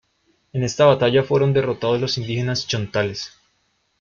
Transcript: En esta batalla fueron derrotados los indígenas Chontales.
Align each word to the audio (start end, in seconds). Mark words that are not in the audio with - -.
En 0.51 0.63
esta 0.63 0.85
batalla 0.87 1.21
fueron 1.21 1.53
derrotados 1.53 2.01
los 2.01 2.17
indígenas 2.17 2.65
Chontales. 2.65 3.33